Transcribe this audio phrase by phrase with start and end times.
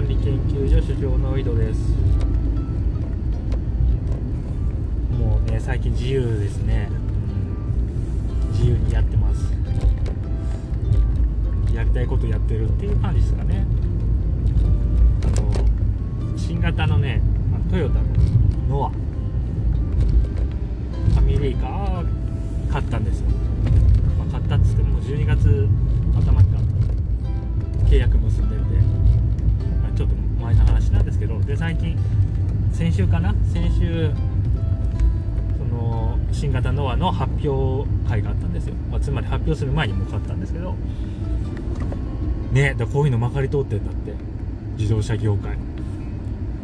[0.00, 1.94] 管理研究所所長の井戸です。
[5.12, 6.88] もうね最近自由ですね。
[8.52, 9.52] 自由にやってます。
[11.74, 13.66] やりたいことやってるっていう感じですかね。
[15.22, 15.52] あの
[16.38, 17.20] 新型のね
[17.70, 18.04] トヨタの
[18.70, 18.90] ノア。
[18.90, 23.26] ファミリーカー買ったんですよ、
[24.18, 25.68] まあ、買ったっつっても12月
[26.16, 26.58] 頭にか
[27.86, 28.89] 契約結んでるんで、
[30.50, 31.96] 前の話なんですけどで最近
[32.72, 33.34] 先週かな？
[33.52, 34.10] 先週
[35.58, 40.74] その新型ノアの発表会があったんですよ、まあ、つまり発表する前にもう買ったんですけど。
[42.52, 44.12] ねだこういうのまかり通ってんだって。
[44.76, 45.56] 自動車業界。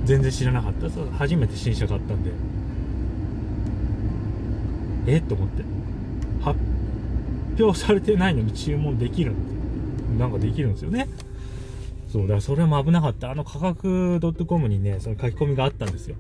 [0.05, 0.91] 全然知らなかった。
[0.91, 2.31] そう初めて新車買ったんで。
[5.07, 5.19] え？
[5.19, 5.63] っと思って。
[6.43, 6.59] 発
[7.61, 11.09] 表されてないのに注文できるんなんかできるんですよね。
[12.09, 13.31] そうだからそれも危なかった。
[13.31, 16.17] あの価格 .com にねその書き込みがあったんですよ。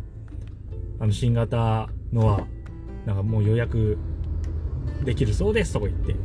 [0.99, 2.47] あの新型のは
[3.07, 3.99] なんかもう予約
[5.05, 6.17] できるそうですとか言って。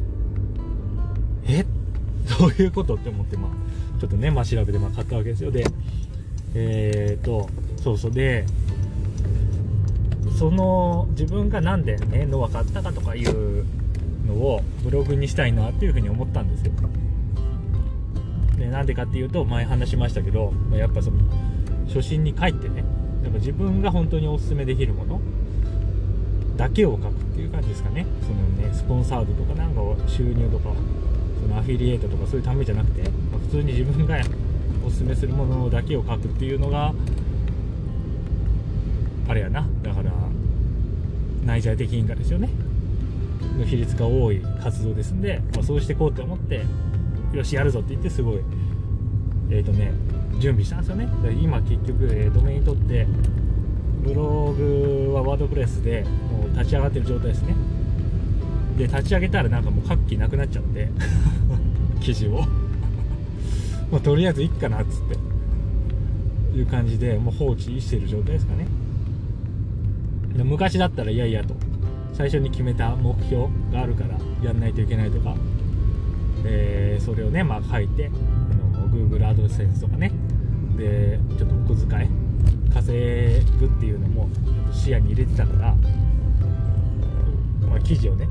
[1.48, 1.66] え？
[2.40, 5.52] どういうことって思ってまあちょっとねまあ調べてまあ買ったわけですよ。
[5.52, 5.66] で
[6.53, 8.12] えーとそうそう。
[8.12, 8.46] で
[10.38, 13.66] その自分が何でねノア買ったかとかいう
[14.28, 16.72] のをブログにしたいなっていうふうに思ったんですよ。
[18.62, 21.17] でなんでかっていうと前話しましたけどやっぱその
[21.88, 22.84] 初心に帰ってね
[23.23, 25.20] なんか自分が本当におすすめできるもの
[26.58, 28.06] だけを書くっていう感じですかね。
[28.22, 30.70] そのねスポンサードとかなんか収入とか
[31.42, 34.18] そのアフィリエイトとかそういうためじゃなくて、まあ、普通に自分が
[34.86, 36.94] おすすめするものだけを書くっていうのが
[39.28, 39.68] あれやな。
[39.81, 40.12] だから
[41.46, 42.50] 内在的因果ですよね。
[43.58, 46.64] の比率が多い活動ですんで、まあ、そうしていこうと思って
[47.34, 48.40] よしやるぞって言ってすごい
[49.50, 49.94] えっ、ー、とね
[50.40, 51.10] 準備したんですよね。
[51.42, 53.08] 今結局、えー、ドメイン取って
[54.03, 57.56] ブログはワードプレスでもう立ち上がってる状態ですね。
[58.78, 60.90] で立ち上げたらなんかもう書く気なくなっちゃって
[62.02, 62.41] 記事を。
[63.91, 65.31] まあ、とりあえずいっかなっつって。
[66.56, 68.68] いう感じでもう放置してる状態ですかね。
[70.36, 71.56] で昔だったらいやいやと。
[72.14, 75.36] 最初に決めた目標があるからやんないといけないとか、
[76.46, 78.12] え、それをねまあ書いて
[78.74, 80.12] あの Google アドセンスとかね。
[80.78, 82.09] でちょっとお小遣い
[82.74, 84.29] 稼ぐっていうのも
[84.72, 85.75] 視野に入れてたから、
[87.68, 88.28] まあ、記事をね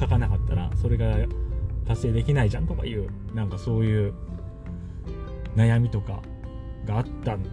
[0.00, 1.14] 書かなかったらそれが
[1.86, 4.14] 達成できないじゃんとかいうなんかそういう
[5.54, 6.22] 悩みとか
[6.86, 7.44] があったん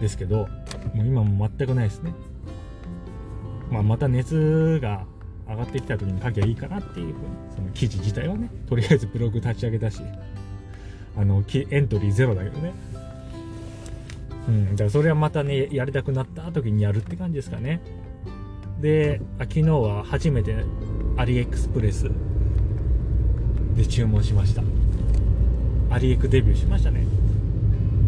[0.00, 0.46] ですけど
[0.94, 2.14] もう今も全くないですね、
[3.70, 5.06] まあ、また熱が
[5.48, 7.26] 上がってきた時に書きゃいいかなっていうふうに
[7.56, 10.00] その記事自体はねとりあえずブログ立ち上げたし
[11.16, 12.72] あのエントリーゼロだけどね。
[14.48, 17.80] うんだからそれはまたねやりたくなった時にやるって感じですかね。
[18.80, 20.56] で昨日は初めて
[21.16, 22.10] アリエクスプレス
[23.76, 24.62] で注文しました。
[25.90, 27.06] アリエクデビューしましたね。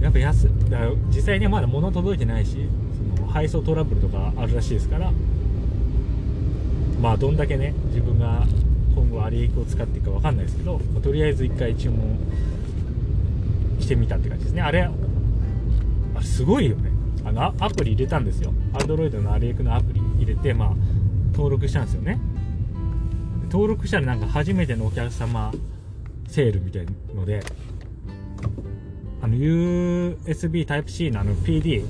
[0.01, 2.69] やっぱ安だから実際にはまだ物届いてないし
[3.17, 5.13] その配送トラブルとかあるらしいですから
[7.05, 8.47] まあどんだけね自分が
[8.95, 12.19] 今後アリエクを使っていくか分かんないですけど、まあ、とりあえず1回注文
[13.79, 14.63] してみたって感じですね。
[14.63, 14.91] あれあ
[16.19, 16.91] れすごいよね。
[17.23, 18.55] あのアプリ入れたんですよ。
[18.73, 20.75] Android のアリエクのアプリ入れてまあ
[21.33, 22.19] 登録したんですよね。
[23.51, 25.53] 登録したらなんか初めてのお客様
[26.27, 27.43] セールみたいので
[29.21, 31.85] あの USB Type-C のあの PD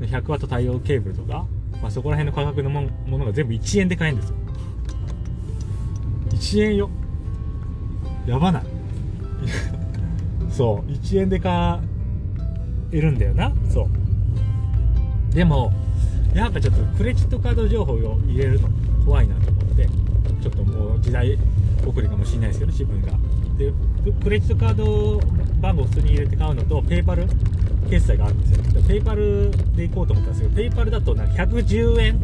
[0.00, 1.44] の 100W 対応ケーブルとか、
[1.82, 2.88] まあ、そこら辺の価格のも
[3.28, 4.36] の全部1円で買えるんですよ。
[6.32, 6.90] 1円よ。
[8.26, 8.62] やばない。
[10.50, 10.90] そう。
[10.90, 11.80] 1円で買
[12.92, 13.52] えるんだよな。
[13.68, 15.34] そう。
[15.34, 15.72] でも
[16.34, 18.68] やっぱちょっとクレジットカード情報を入れるの
[19.04, 19.86] 怖いなと思って
[20.42, 21.38] ちょっともう時代
[21.86, 23.12] 遅れかもしれないですけど自分が。
[23.58, 23.72] で
[24.22, 25.20] クレジットカード
[25.60, 27.26] 番号普通に入れて買うのと PayPal
[27.90, 28.82] 決済があるんですよ。
[28.86, 32.20] PayPal で行こうと思ったんですけど PayPal だとなんか110円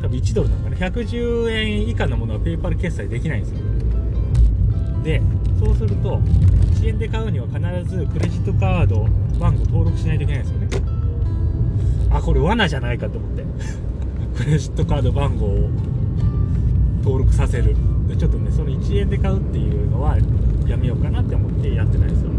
[0.00, 3.58] 多分1ドルなのかな110円以下のものは PayPal 決済できないんですよ。
[5.02, 5.22] で
[5.58, 9.06] そうすると1円で買うには必ずクレジットカード
[9.38, 10.68] 番号登録しないといけないんですよね。
[12.10, 13.44] あこれ罠じゃないかと思って。
[14.36, 15.70] クレジットカード番号を
[17.02, 17.74] 登録させる。
[18.08, 20.18] でちょっとねその1円で買うっていうのは
[20.66, 22.30] やめようかなって思ってやってないですよ。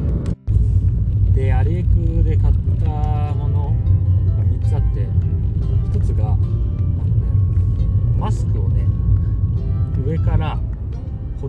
[1.34, 3.76] でアリエクで買ったもの
[4.38, 5.08] が3つあって
[5.98, 6.38] 1つが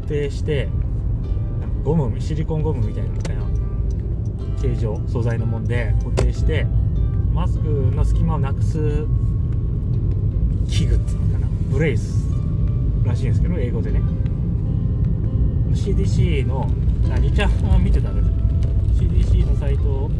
[0.08, 0.68] 定して
[1.84, 3.10] ゴムシリコンゴムみたいな
[4.60, 6.66] 形状素材のもんで固定して
[7.32, 9.06] マスクの隙間をなくす
[10.66, 12.26] 器具っていうのかなブレイス
[13.04, 14.00] らしいんですけど英語でね。
[15.74, 16.62] CDC の
[17.04, 18.14] あ2ちゃん見てたら
[18.94, 20.10] CDC のサイト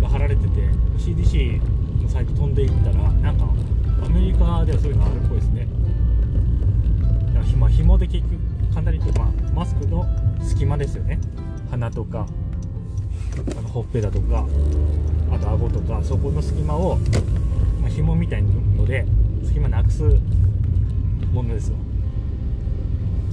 [0.00, 0.48] が貼られてて
[0.96, 1.60] CDC
[2.02, 3.44] のサイト飛んでいったらなんか
[4.04, 5.68] アメリカではそういうのあるっぽいですね。
[7.26, 8.41] だからひまあで結局
[8.72, 10.06] 簡単に言うと、まあ、マスクの
[10.42, 11.18] 隙間ですよね。
[11.70, 12.26] 鼻とか
[13.56, 14.46] あのほっぺたとか
[15.32, 16.98] あと顎とかそこの隙間を、
[17.80, 19.06] まあ、紐みたいなので
[19.44, 20.02] 隙間なくす
[21.32, 21.76] ものですよ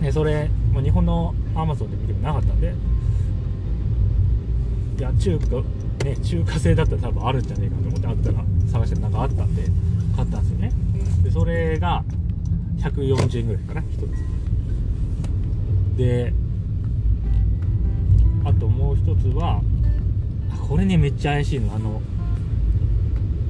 [0.02, 2.74] でそれ、まあ、日本のアマゾンで見てもなかったんで
[4.98, 9.64] いや中華ね中華製だったら多分あるんじゃねえかと思ってあったら探してなんかあったんで
[10.16, 10.72] 買ったんですよね。
[11.24, 12.04] でそれが
[12.78, 14.39] 140円ぐらいかな1つ。
[16.00, 16.32] で
[18.46, 19.62] あともう一つは
[20.70, 21.76] これねめっちゃ怪しいの。
[21.76, 22.02] あの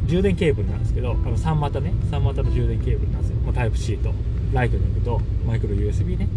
[0.07, 1.93] 充電ケーブルなんですけどあの3股ね。
[2.09, 4.11] 3股の充電ケーブルなんですよ、まあ、タイプ C と。
[4.51, 6.27] ライトニングとマイクロ USB ね。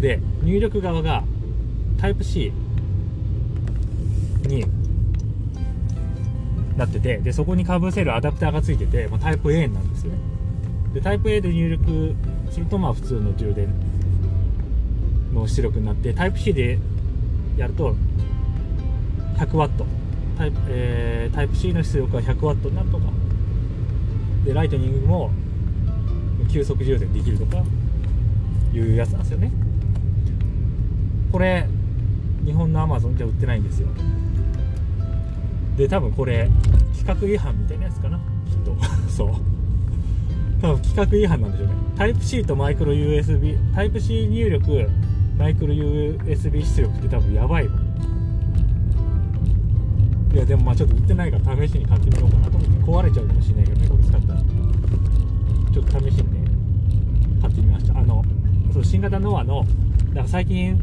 [0.00, 1.24] で入力側が
[1.98, 2.52] タイプ C
[4.46, 4.64] に
[6.76, 10.18] なっててでそこにかぶせるアダプターがついてて、まあ、タイプ A なんですよね。
[10.92, 12.14] でタイプ A で入力
[12.52, 13.74] するとまあ普通の充電
[15.34, 16.78] の出力になってタイプ C で
[17.56, 17.94] やると
[19.36, 19.84] 100W
[20.38, 23.04] タイプ,、えー、タイプ C の出力が 100W になるとか。
[24.44, 25.30] でライトニングも
[26.52, 27.62] 急速充電できるとか
[28.72, 29.50] いうやつなんですよね。
[31.32, 31.66] これ
[32.44, 33.88] 日本のアマゾンじゃ売ってないんですよ。
[35.76, 36.48] で多分これ
[36.92, 38.18] 規格違反みたいなやつかな。
[38.18, 38.76] きっと。
[39.08, 39.28] そう。
[40.60, 41.74] 多分規格違反なんでしょうね。
[41.96, 44.88] タイプ C とマイクロ USB タイプ C 入力
[45.38, 47.84] マイクロ USB 出力って多分やばいもん
[50.32, 52.74] いやでもまあちょっと売ってないから試しに買ってみようかなと思って。
[52.84, 54.40] 壊れちゃうかもしれないけどねこれ使ったら。
[54.40, 56.50] ちょっと試しにね
[57.40, 57.98] 買ってみました。
[57.98, 58.24] あの
[58.72, 59.64] そう新型ノアの
[60.08, 60.80] だから最近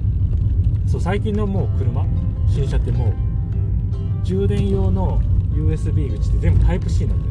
[0.88, 2.06] そう最近のもう車
[2.48, 3.13] 新車ってもう
[4.24, 5.21] 充電用の
[5.53, 7.31] USB 口って全部タイプ C なんです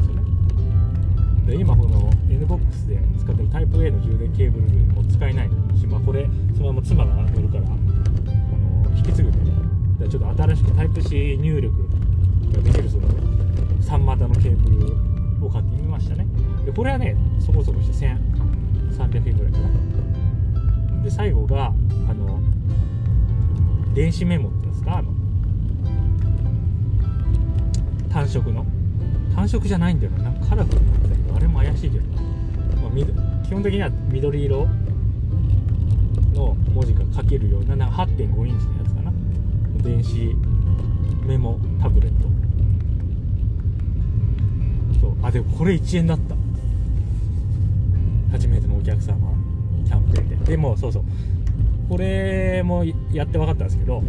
[1.45, 5.49] で今この NBOX で使ってるタイプ A の充電ケーブルも使えない。
[5.79, 9.57] し、まあ、これそのまま妻が乗るからあの引き継ぐんでね。
[9.99, 11.75] だちょっと新しくタイプ C 入力
[12.53, 13.07] ができるその
[13.81, 16.25] 3股のケーブルを買ってみましたね。
[16.65, 18.07] でこれはねそこそこして
[18.97, 21.03] 1300円ぐらいかな。
[21.03, 21.73] で最後が
[22.07, 22.39] あの
[23.93, 25.11] 電子メモっていうんですかあの
[28.09, 28.65] 単色の。
[29.33, 30.23] 単色じゃないんだよな。
[30.23, 31.10] なんかカラフルな。
[33.51, 34.65] 基本的には緑色
[36.33, 39.11] の文字が書けるような8.5インチのやつかな。
[39.83, 40.33] 電子
[41.25, 42.29] メモタブレット。
[45.01, 45.17] そう。
[45.21, 46.35] あでもこれ1円だった。
[48.31, 49.17] 初めてのお客様
[49.85, 50.35] キャンペーンで。
[50.51, 51.03] でもそうそう。
[51.89, 54.01] これもやって分かったんですけど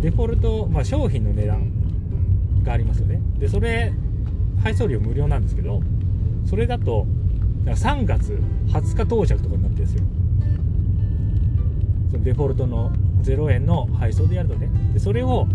[0.00, 1.70] デフォルト、まあ、商品の値段
[2.64, 3.20] がありますよね。
[3.38, 3.92] でそれ
[4.62, 5.82] 配送料無料なんですけど
[6.46, 7.06] それだと
[7.64, 10.02] だから3月20日到着とかになってるんですよ。
[12.10, 12.90] そのデフォルトの
[13.22, 14.68] 0円の配送でやるとね。
[14.92, 15.46] でそれを、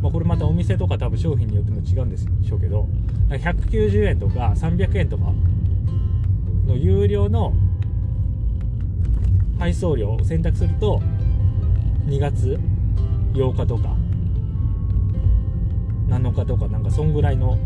[0.00, 2.88] まあ、これまたお店とか多分商品によっても違うんでしょうけど
[3.28, 5.32] 190円とか300円とか
[6.66, 7.52] の有料の
[9.58, 11.00] 配送料を選択すると
[12.06, 12.58] 2月
[13.34, 13.96] 8日とか
[16.08, 17.58] 7日とかなんかそんぐらいの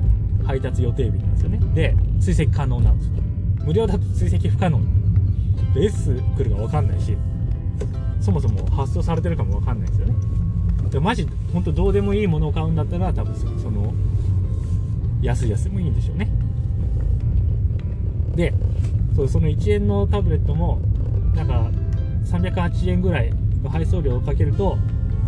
[0.45, 1.59] 配達予定日なんですよね。
[1.75, 3.26] で追跡可能なんですよ。
[3.67, 4.81] 無料だと追跡不可能。
[5.75, 7.17] で S 来るか分かんないし
[8.21, 10.15] そもそも発送されてるかも分かんないですよね。
[10.91, 13.93] でマジ本当どうでもいいものを買うんだったら多分その
[15.21, 16.31] 安い安いもいいんでしょうね。
[18.35, 18.55] で
[19.15, 20.81] そうその1円のタブレットも
[21.35, 21.71] なんか
[22.25, 23.33] 308円ぐらい
[23.69, 24.79] 配送料をかけると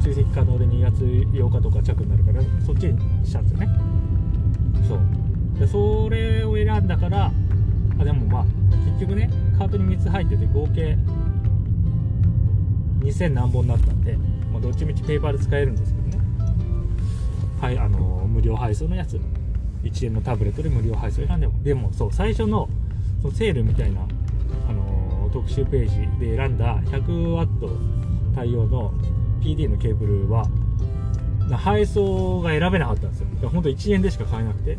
[0.00, 3.68] 追跡可能で2月8日とか着になるからそっちにしたんですよね。
[4.86, 5.00] そう。
[5.58, 7.32] でそれを選んだから
[7.98, 8.44] あでもまあ
[8.90, 10.96] 結局ねカートに3つ入ってて合計
[13.00, 14.16] 2000何本になったんで、
[14.52, 16.24] まあ、どっちみちペーパーで使えるんですけどね。
[17.60, 19.18] はいあの無料配送のやつ。
[19.84, 21.62] 1円のタブレットで無料配送選んでも。
[21.62, 22.68] でもそう最初の
[23.22, 24.00] そのセールみたいな、
[24.68, 27.48] あの特集ページで選んだ 100W
[28.34, 28.92] 対応の
[29.40, 30.46] PD のケーブルは
[31.56, 33.48] 配送が選べなかったんですよ。
[33.48, 34.76] 本当1円でしか買えなくて。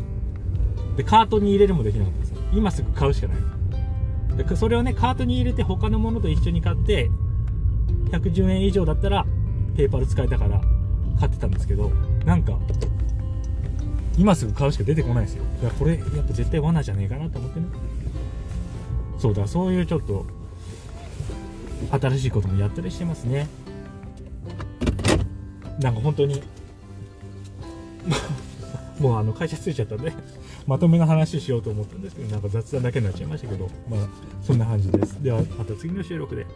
[0.96, 3.38] でカートに入れるもできなかったんです今すぐ買うしかない。
[4.36, 7.10] でそれをねカートに入れて他のものと一緒に買って
[8.10, 9.26] 110円以上だったら
[9.76, 10.60] ペーパル使えたから
[11.18, 11.90] 買ってたんですけど
[12.24, 12.58] なんか
[14.16, 15.44] 今すぐ買うしか出てこないですよ。
[15.62, 17.66] だからこれやっぱ絶対罠じゃねえかなと思ってね。
[19.18, 20.26] そうだそういうちょっと
[21.90, 23.48] 新しいこともやったりしてますね。
[25.80, 26.42] なんか本当に
[29.00, 30.12] もうあの会社着いちゃったんで。
[30.70, 34.08] まとめの話しようと思ったんですけどなんか雑談だけになっちゃいましたけどまあ
[34.40, 35.20] そんな感じです。
[35.20, 36.46] ではまた次の収録で。